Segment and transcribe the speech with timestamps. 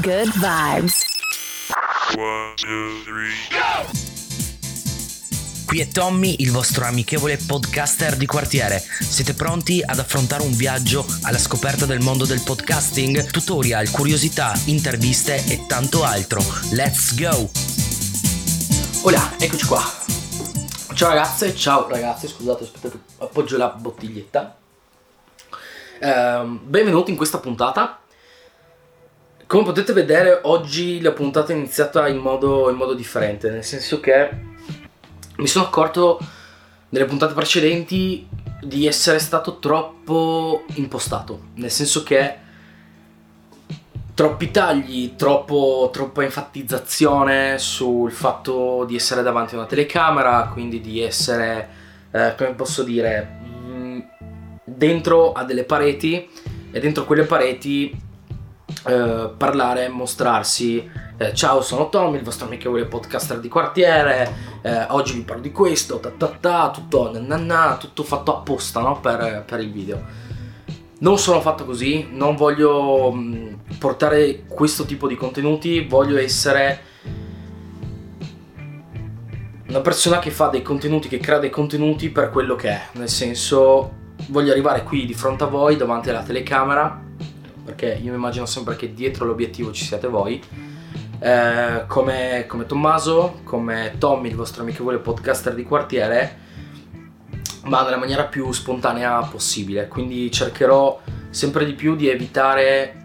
[0.00, 1.04] Good vibes.
[2.16, 3.32] One, two, three.
[5.66, 8.78] Qui è Tommy, il vostro amichevole podcaster di quartiere.
[8.78, 13.30] Siete pronti ad affrontare un viaggio alla scoperta del mondo del podcasting?
[13.30, 16.40] Tutorial, curiosità, interviste e tanto altro.
[16.70, 17.50] Let's go!
[19.02, 19.82] Hola, eccoci qua.
[20.94, 24.56] Ciao ragazze, ciao ragazzi, scusate, aspettate, appoggio la bottiglietta.
[25.98, 28.00] Ehm, benvenuti in questa puntata.
[29.56, 34.00] Come potete vedere, oggi la puntata è iniziata in modo, in modo differente, nel senso
[34.00, 34.28] che
[35.36, 36.20] mi sono accorto
[36.90, 38.28] nelle puntate precedenti
[38.60, 42.36] di essere stato troppo impostato, nel senso che
[44.12, 51.00] troppi tagli, troppo, troppa enfatizzazione sul fatto di essere davanti a una telecamera, quindi di
[51.00, 51.68] essere,
[52.10, 54.02] eh, come posso dire, mh,
[54.64, 56.28] dentro a delle pareti
[56.70, 58.04] e dentro quelle pareti
[58.86, 60.88] eh, parlare, mostrarsi.
[61.18, 64.32] eh, ciao, sono Tommy, il vostro amichevole podcaster di quartiere.
[64.62, 69.00] eh, oggi vi parlo di questo, ta ta ta, tutto nanana, tutto fatto apposta no?
[69.00, 70.02] per, per il video.
[70.98, 76.82] Non sono fatto così, non voglio mh, portare questo tipo di contenuti, voglio essere
[79.68, 83.08] una persona che fa dei contenuti, che crea dei contenuti per quello che è, nel
[83.08, 87.04] senso voglio arrivare qui di fronte a voi davanti alla telecamera,
[87.66, 90.40] perché io mi immagino sempre che dietro l'obiettivo ci siate voi,
[91.18, 96.38] eh, come, come Tommaso, come Tommy, il vostro amichevole podcaster di quartiere,
[97.64, 99.88] ma nella maniera più spontanea possibile.
[99.88, 101.00] Quindi cercherò
[101.30, 103.04] sempre di più di evitare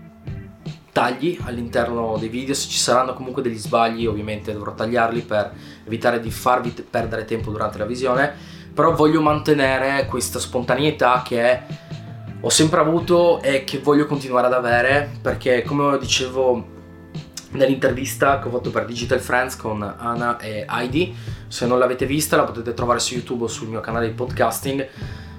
[0.92, 2.54] tagli all'interno dei video.
[2.54, 5.52] Se ci saranno comunque degli sbagli, ovviamente dovrò tagliarli per
[5.86, 8.32] evitare di farvi t- perdere tempo durante la visione.
[8.74, 11.90] Però voglio mantenere questa spontaneità che
[12.44, 16.80] ho sempre avuto e che voglio continuare ad avere perché, come dicevo
[17.52, 21.16] nell'intervista che ho fatto per Digital Friends con Anna e Heidi.
[21.48, 24.88] Se non l'avete vista, la potete trovare su YouTube o sul mio canale di podcasting.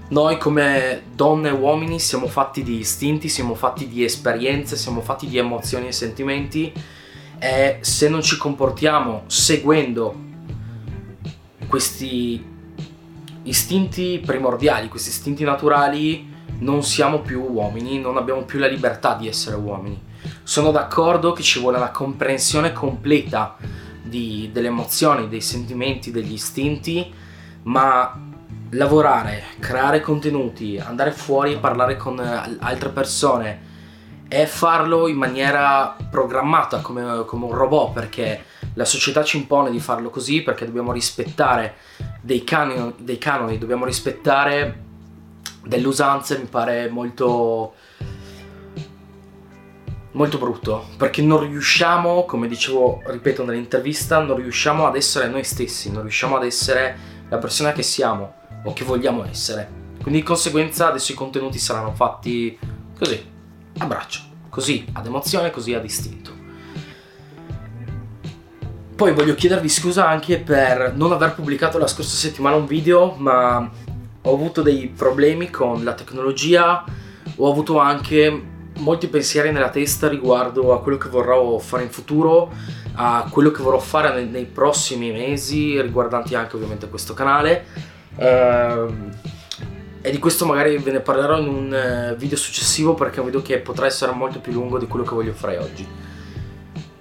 [0.08, 5.26] Noi come donne e uomini siamo fatti di istinti, siamo fatti di esperienze, siamo fatti
[5.26, 6.72] di emozioni e sentimenti
[7.38, 10.14] e se non ci comportiamo seguendo
[11.66, 12.44] questi
[13.44, 19.28] istinti primordiali, questi istinti naturali, non siamo più uomini, non abbiamo più la libertà di
[19.28, 20.00] essere uomini.
[20.42, 23.56] Sono d'accordo che ci vuole una comprensione completa
[24.02, 27.12] di- delle emozioni, dei sentimenti, degli istinti,
[27.64, 28.30] ma
[28.70, 33.70] lavorare, creare contenuti, andare fuori e parlare con altre persone
[34.28, 39.78] e farlo in maniera programmata come, come un robot perché la società ci impone di
[39.78, 41.74] farlo così perché dobbiamo rispettare
[42.22, 44.90] dei canoni, dei canoni dobbiamo rispettare
[45.64, 47.74] delle usanze mi pare molto
[50.14, 55.90] molto brutto perché non riusciamo come dicevo ripeto nell'intervista non riusciamo ad essere noi stessi
[55.90, 59.80] non riusciamo ad essere la persona che siamo o che vogliamo essere.
[60.02, 62.58] Quindi di conseguenza adesso i contenuti saranno fatti
[62.98, 63.30] così
[63.78, 64.20] a braccio
[64.50, 66.30] così ad emozione così ad istinto.
[68.94, 73.70] Poi voglio chiedervi scusa anche per non aver pubblicato la scorsa settimana un video ma
[74.22, 76.84] ho avuto dei problemi con la tecnologia
[77.36, 82.52] ho avuto anche molti pensieri nella testa riguardo a quello che vorrò fare in futuro,
[82.94, 87.64] a quello che vorrò fare nei, nei prossimi mesi, riguardanti anche ovviamente questo canale.
[88.16, 89.10] Ehm,
[90.04, 93.58] e di questo magari ve ne parlerò in un eh, video successivo perché vedo che
[93.58, 95.86] potrà essere molto più lungo di quello che voglio fare oggi.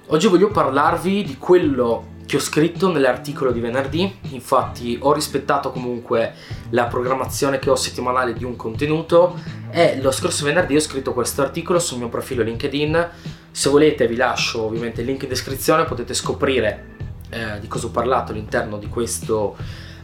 [0.07, 6.33] Oggi voglio parlarvi di quello che ho scritto nell'articolo di venerdì, infatti ho rispettato comunque
[6.69, 9.37] la programmazione che ho settimanale di un contenuto
[9.69, 13.09] e lo scorso venerdì ho scritto questo articolo sul mio profilo LinkedIn,
[13.51, 16.95] se volete vi lascio ovviamente il link in descrizione, potete scoprire
[17.31, 19.57] eh, di cosa ho parlato all'interno di questo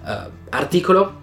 [0.05, 1.21] eh, articolo.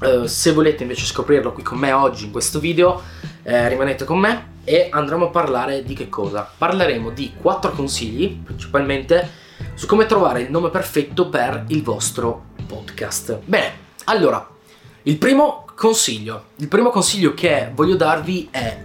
[0.00, 3.02] Eh, se volete invece scoprirlo qui con me oggi in questo video,
[3.42, 6.48] eh, rimanete con me e andremo a parlare di che cosa?
[6.56, 9.39] Parleremo di quattro consigli, principalmente
[9.80, 13.38] su come trovare il nome perfetto per il vostro podcast.
[13.46, 13.72] Bene,
[14.04, 14.46] allora,
[15.04, 18.84] il primo consiglio, il primo consiglio che voglio darvi è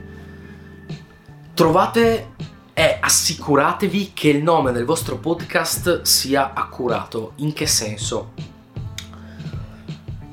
[1.53, 2.29] trovate
[2.73, 7.33] e assicuratevi che il nome del vostro podcast sia accurato.
[7.39, 8.31] In che senso?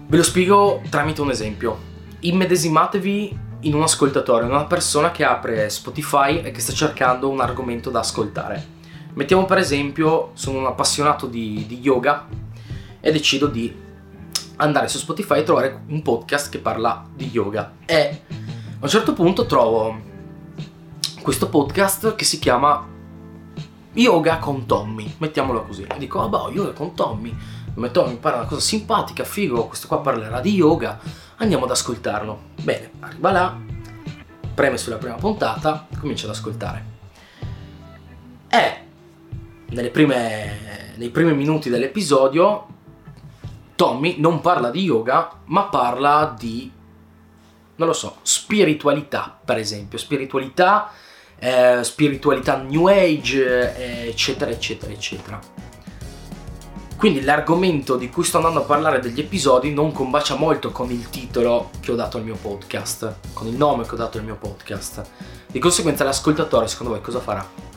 [0.06, 1.76] Ve lo spiego tramite un esempio.
[2.20, 7.90] Immedesimatevi in un ascoltatore, una persona che apre Spotify e che sta cercando un argomento
[7.90, 8.81] da ascoltare.
[9.14, 12.26] Mettiamo per esempio, sono un appassionato di, di yoga
[13.00, 13.74] e decido di
[14.56, 17.72] andare su Spotify e trovare un podcast che parla di yoga.
[17.84, 20.10] E a un certo punto trovo
[21.20, 22.88] questo podcast che si chiama
[23.94, 25.82] Yoga con Tommy, mettiamolo così.
[25.82, 27.36] E dico, vabbè, oh, yoga con Tommy.
[27.74, 30.98] Come Tommy parla una cosa simpatica, figo, questo qua parlerà di yoga,
[31.36, 32.40] andiamo ad ascoltarlo.
[32.62, 33.56] Bene, arriva là,
[34.54, 36.84] preme sulla prima puntata, comincia ad ascoltare.
[38.48, 38.81] E
[39.90, 42.66] prime, nei primi minuti dell'episodio
[43.82, 46.70] Tommy non parla di yoga, ma parla di,
[47.74, 49.98] non lo so, spiritualità, per esempio.
[49.98, 50.90] Spiritualità,
[51.36, 55.40] eh, spiritualità New Age, eh, eccetera, eccetera, eccetera.
[56.96, 61.10] Quindi l'argomento di cui sto andando a parlare degli episodi non combacia molto con il
[61.10, 64.36] titolo che ho dato al mio podcast, con il nome che ho dato al mio
[64.36, 65.04] podcast.
[65.48, 67.71] Di conseguenza l'ascoltatore, secondo voi, cosa farà?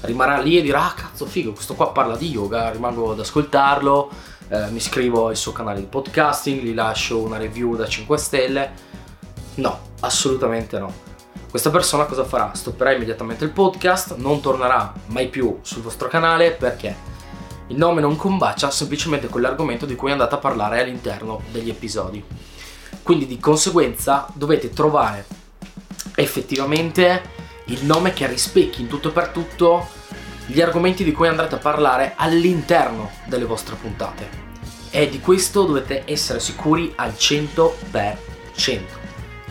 [0.00, 4.10] Rimarrà lì e dirà, ah cazzo figo, questo qua parla di yoga, rimango ad ascoltarlo,
[4.48, 8.72] eh, mi iscrivo al suo canale di podcasting, gli lascio una review da 5 stelle.
[9.56, 11.06] No, assolutamente no.
[11.50, 12.52] Questa persona cosa farà?
[12.54, 16.94] Stopperà immediatamente il podcast, non tornerà mai più sul vostro canale perché
[17.68, 22.22] il nome non combacia semplicemente con l'argomento di cui andate a parlare all'interno degli episodi.
[23.02, 25.24] Quindi di conseguenza dovete trovare
[26.14, 29.88] effettivamente il nome che rispecchi in tutto e per tutto
[30.46, 34.46] gli argomenti di cui andrete a parlare all'interno delle vostre puntate.
[34.90, 37.72] E di questo dovete essere sicuri al 100%.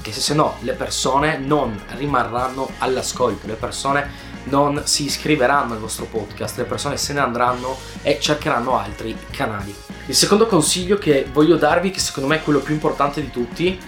[0.01, 6.05] Che se no le persone non rimarranno all'ascolto, le persone non si iscriveranno al vostro
[6.05, 9.75] podcast, le persone se ne andranno e cercheranno altri canali.
[10.07, 13.79] Il secondo consiglio che voglio darvi, che secondo me è quello più importante di tutti,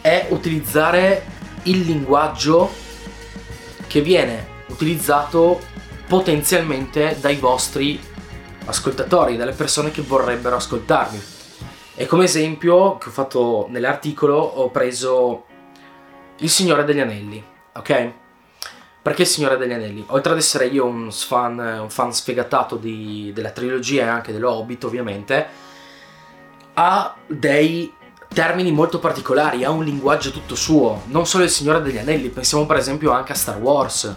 [0.00, 1.24] è utilizzare
[1.64, 2.84] il linguaggio
[3.86, 5.60] che viene utilizzato
[6.06, 8.00] potenzialmente dai vostri
[8.66, 11.34] ascoltatori, dalle persone che vorrebbero ascoltarvi.
[11.94, 15.46] E come esempio che ho fatto nell'articolo ho preso
[16.38, 17.42] Il Signore degli Anelli,
[17.74, 18.12] ok?
[19.00, 20.04] Perché Il Signore degli Anelli?
[20.08, 24.50] Oltre ad essere io un fan, un fan sfegatato di, della trilogia e anche dello
[24.50, 25.46] Hobbit, ovviamente,
[26.74, 27.92] ha dei
[28.28, 31.02] termini molto particolari, ha un linguaggio tutto suo.
[31.06, 34.14] Non solo Il Signore degli Anelli, pensiamo per esempio anche a Star Wars.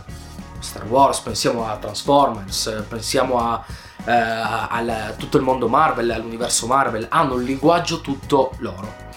[0.59, 3.63] Star Wars, pensiamo a Transformers, pensiamo a,
[4.05, 9.07] eh, a tutto il mondo Marvel, all'universo Marvel, hanno un linguaggio tutto loro.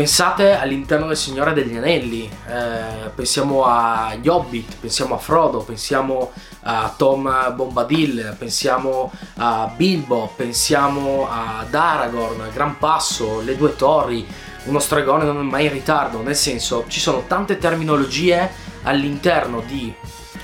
[0.00, 6.32] Pensate all'interno del Signore degli Anelli, eh, pensiamo agli Hobbit, pensiamo a Frodo, pensiamo
[6.62, 14.26] a Tom Bombadil, pensiamo a Bilbo, pensiamo ad Aragorn, Gran Passo, le due torri,
[14.64, 18.50] uno stregone non è mai in ritardo, nel senso ci sono tante terminologie
[18.84, 19.94] all'interno di,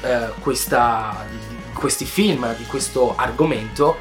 [0.02, 3.96] eh, questa, di questi film, di questo argomento,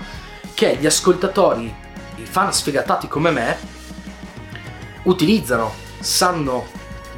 [0.53, 1.73] che gli ascoltatori,
[2.17, 3.74] i fan sfegatati come me,
[5.05, 6.65] utilizzano, sanno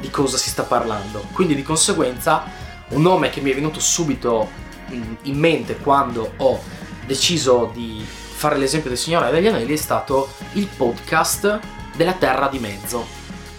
[0.00, 1.24] di cosa si sta parlando.
[1.32, 2.44] Quindi di conseguenza
[2.90, 6.60] un nome che mi è venuto subito in mente quando ho
[7.04, 11.58] deciso di fare l'esempio del Signore degli Anelli è stato il podcast
[11.96, 13.04] della Terra di Mezzo.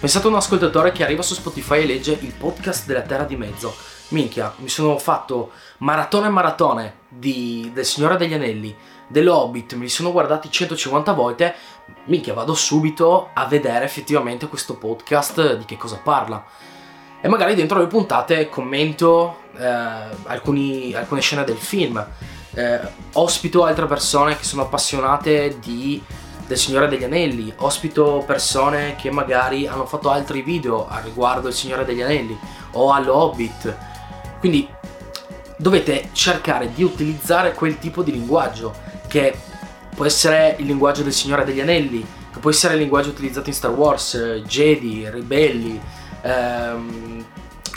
[0.00, 3.36] Pensate a un ascoltatore che arriva su Spotify e legge il podcast della Terra di
[3.36, 3.76] Mezzo.
[4.08, 8.74] Minchia, mi sono fatto maratone e maratone di, del Signore degli Anelli,
[9.06, 11.54] dell'Hobbit, me li sono guardati 150 volte,
[12.04, 16.44] minchia vado subito a vedere effettivamente questo podcast di che cosa parla.
[17.20, 19.66] E magari dentro le puntate commento eh,
[20.24, 22.04] alcuni, alcune scene del film,
[22.54, 22.80] eh,
[23.12, 26.02] ospito altre persone che sono appassionate di,
[26.46, 31.84] del Signore degli Anelli, ospito persone che magari hanno fatto altri video riguardo il Signore
[31.84, 32.38] degli Anelli
[32.72, 33.76] o all'Hobbit.
[34.38, 34.66] Quindi
[35.56, 38.74] dovete cercare di utilizzare quel tipo di linguaggio
[39.06, 39.36] che
[39.94, 43.54] può essere il linguaggio del Signore degli Anelli, che può essere il linguaggio utilizzato in
[43.54, 45.80] Star Wars, eh, Jedi, ribelli,
[46.22, 47.24] ehm,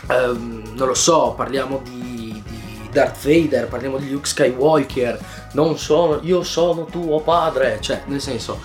[0.09, 5.19] ehm, non lo so, parliamo di, di, Darth Vader, parliamo di Luke Skywalker,
[5.53, 8.61] non sono, io sono tuo padre, cioè nel senso,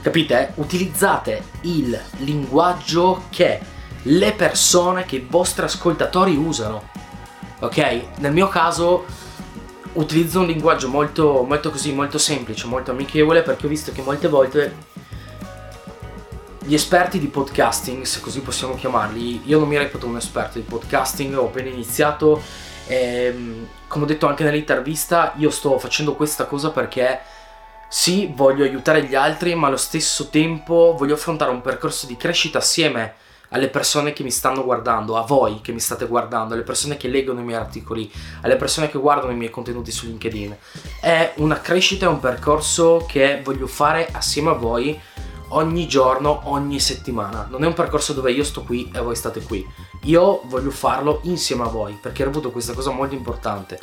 [0.00, 0.52] capite?
[0.54, 3.60] Utilizzate il linguaggio che
[4.02, 6.90] le persone, che i vostri ascoltatori usano,
[7.58, 8.18] ok?
[8.18, 9.04] Nel mio caso
[9.94, 14.28] utilizzo un linguaggio molto, molto così, molto semplice, molto amichevole perché ho visto che molte
[14.28, 14.90] volte
[16.64, 20.64] gli esperti di podcasting, se così possiamo chiamarli, io non mi reputo un esperto di
[20.64, 22.40] podcasting, ho appena iniziato
[22.86, 27.20] ehm, come ho detto anche nell'intervista, io sto facendo questa cosa perché
[27.88, 32.58] sì, voglio aiutare gli altri, ma allo stesso tempo voglio affrontare un percorso di crescita
[32.58, 33.16] assieme
[33.52, 37.08] alle persone che mi stanno guardando, a voi che mi state guardando, alle persone che
[37.08, 38.10] leggono i miei articoli,
[38.42, 40.56] alle persone che guardano i miei contenuti su LinkedIn.
[41.00, 44.98] È una crescita, è un percorso che voglio fare assieme a voi
[45.48, 47.46] ogni giorno, ogni settimana.
[47.50, 49.66] Non è un percorso dove io sto qui e voi state qui.
[50.04, 53.78] Io voglio farlo insieme a voi perché reputo questa cosa molto importante.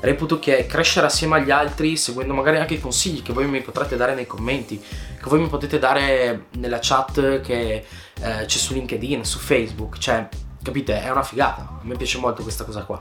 [0.00, 3.96] Reputo che crescere assieme agli altri, seguendo magari anche i consigli che voi mi potrete
[3.96, 7.86] dare nei commenti, che voi mi potete dare nella chat che
[8.20, 10.28] eh, c'è su LinkedIn, su Facebook, cioè,
[10.60, 11.60] capite, è una figata.
[11.62, 12.98] A me piace molto questa cosa qua.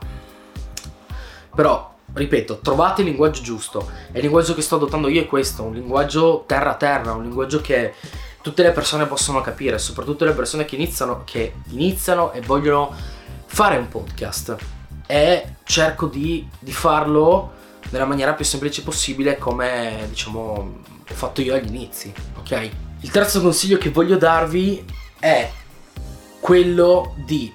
[1.55, 3.89] Però, ripeto, trovate il linguaggio giusto.
[4.11, 7.61] E il linguaggio che sto adottando io è questo, un linguaggio terra terra, un linguaggio
[7.61, 7.95] che
[8.41, 12.93] tutte le persone possono capire, soprattutto le persone che iniziano, che iniziano e vogliono
[13.45, 14.55] fare un podcast.
[15.05, 20.79] E cerco di, di farlo nella maniera più semplice possibile come diciamo
[21.11, 22.69] ho fatto io agli inizi, ok?
[23.01, 24.85] Il terzo consiglio che voglio darvi
[25.19, 25.51] è
[26.39, 27.53] quello di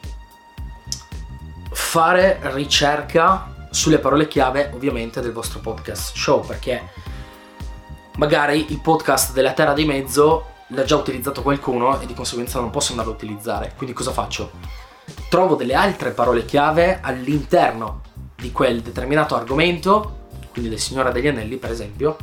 [1.71, 6.83] fare ricerca sulle parole chiave ovviamente del vostro podcast show perché
[8.17, 12.71] magari il podcast della Terra di Mezzo l'ha già utilizzato qualcuno e di conseguenza non
[12.71, 13.73] posso andarlo a utilizzare.
[13.77, 14.51] Quindi cosa faccio?
[15.29, 18.03] Trovo delle altre parole chiave all'interno
[18.35, 22.17] di quel determinato argomento, quindi del Signore degli Anelli per esempio,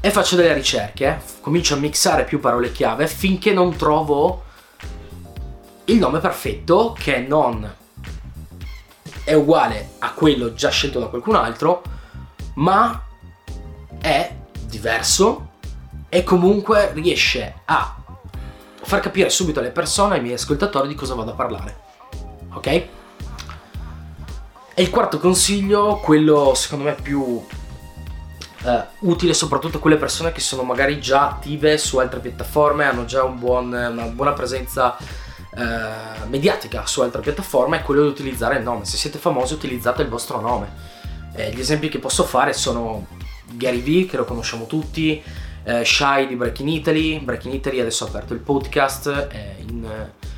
[0.00, 4.42] e faccio delle ricerche, comincio a mixare più parole chiave finché non trovo
[5.86, 7.72] il nome perfetto che non
[9.24, 11.82] è uguale a quello già scelto da qualcun altro,
[12.56, 13.02] ma
[13.98, 14.34] è
[14.66, 15.52] diverso
[16.14, 17.96] e comunque riesce a
[18.82, 21.80] far capire subito alle persone, ai miei ascoltatori di cosa vado a parlare.
[22.52, 22.66] Ok?
[22.66, 22.88] E
[24.76, 27.44] il quarto consiglio, quello secondo me più
[28.62, 33.06] eh, utile soprattutto a quelle persone che sono magari già attive su altre piattaforme, hanno
[33.06, 38.58] già un buon, una buona presenza eh, mediatica su altre piattaforme, è quello di utilizzare
[38.58, 38.84] il nome.
[38.84, 40.72] Se siete famosi utilizzate il vostro nome.
[41.34, 43.08] Eh, gli esempi che posso fare sono
[43.46, 45.20] Gary Vee, che lo conosciamo tutti,
[45.64, 47.20] eh, Shy di Breaking Italy.
[47.20, 50.32] Breaking Italy adesso ha aperto il podcast, è in eh,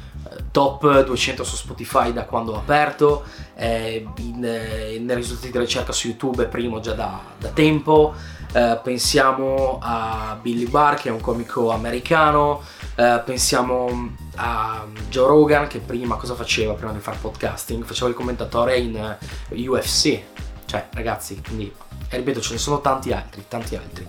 [0.51, 3.25] top 200 su Spotify da quando ho aperto,
[3.57, 8.15] in, eh, nei risultati di ricerca su YouTube è primo già da, da tempo.
[8.53, 12.63] Eh, pensiamo a Billy Barr che è un comico americano,
[12.95, 17.85] eh, pensiamo a Joe Rogan che prima cosa faceva prima di fare podcasting?
[17.85, 19.17] Faceva il commentatore in
[19.51, 20.23] UFC.
[20.65, 21.73] Cioè, ragazzi, quindi,
[22.09, 24.09] ripeto, ce ne sono tanti altri, tanti altri.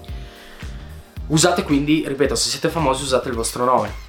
[1.28, 4.06] Usate quindi, ripeto, se siete famosi usate il vostro nome.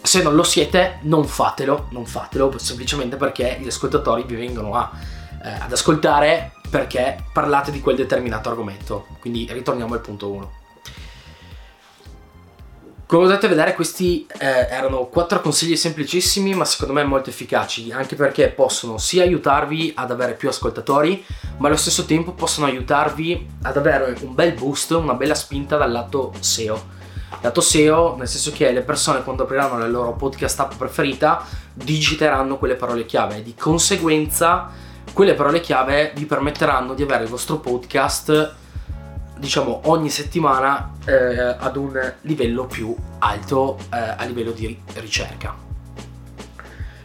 [0.00, 4.90] Se non lo siete, non fatelo, non fatelo, semplicemente perché gli ascoltatori vi vengono a,
[5.44, 9.06] eh, ad ascoltare perché parlate di quel determinato argomento.
[9.20, 10.52] Quindi ritorniamo al punto 1.
[13.08, 18.16] Come potete vedere questi eh, erano quattro consigli semplicissimi ma secondo me molto efficaci anche
[18.16, 21.24] perché possono sia aiutarvi ad avere più ascoltatori
[21.56, 25.90] ma allo stesso tempo possono aiutarvi ad avere un bel boost, una bella spinta dal
[25.90, 26.86] lato SEO.
[27.40, 32.58] Lato SEO nel senso che le persone quando apriranno la loro podcast app preferita digiteranno
[32.58, 34.70] quelle parole chiave e di conseguenza
[35.14, 38.66] quelle parole chiave vi permetteranno di avere il vostro podcast
[39.38, 45.54] diciamo ogni settimana eh, ad un livello più alto eh, a livello di ricerca.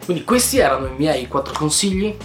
[0.03, 2.15] Quindi questi erano i miei quattro consigli,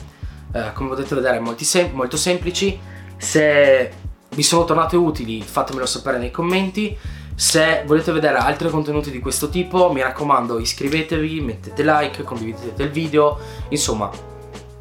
[0.52, 2.78] eh, come potete vedere sem- molto semplici,
[3.16, 3.92] se
[4.30, 6.96] vi sono tornate utili fatemelo sapere nei commenti,
[7.34, 12.90] se volete vedere altri contenuti di questo tipo mi raccomando iscrivetevi, mettete like, condividete il
[12.90, 13.38] video,
[13.68, 14.10] insomma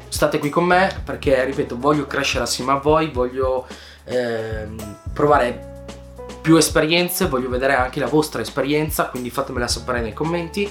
[0.08, 3.66] state qui con me perché ripeto voglio crescere assieme a voi, voglio
[4.08, 5.84] ehm, provare
[6.40, 10.70] più esperienze, voglio vedere anche la vostra esperienza, quindi fatemela sapere nei commenti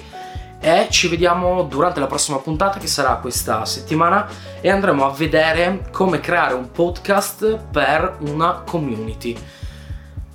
[0.60, 4.27] e ci vediamo durante la prossima puntata che sarà questa settimana
[4.60, 9.38] e andremo a vedere come creare un podcast per una community.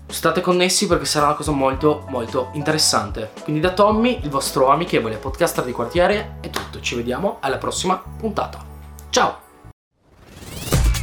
[0.06, 3.30] State connessi perché sarà una cosa molto molto interessante.
[3.42, 6.80] Quindi da Tommy, il vostro amichevole podcaster di quartiere, è tutto.
[6.80, 8.62] Ci vediamo alla prossima puntata.
[9.08, 9.51] Ciao!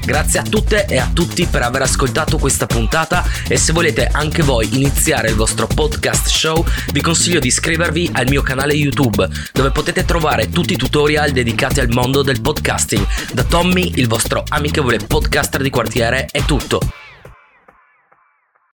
[0.10, 4.42] Grazie a tutte e a tutti per aver ascoltato questa puntata e se volete anche
[4.42, 9.70] voi iniziare il vostro podcast show vi consiglio di iscrivervi al mio canale YouTube dove
[9.70, 13.06] potete trovare tutti i tutorial dedicati al mondo del podcasting.
[13.34, 16.82] Da Tommy, il vostro amichevole podcaster di quartiere, è tutto.